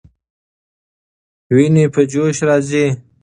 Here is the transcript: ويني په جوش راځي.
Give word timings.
ويني 1.53 1.85
په 1.93 2.01
جوش 2.11 2.37
راځي. 2.47 2.85